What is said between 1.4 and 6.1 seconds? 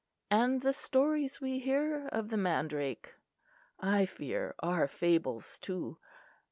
we hear of the mandrake, I fear, are fables, too.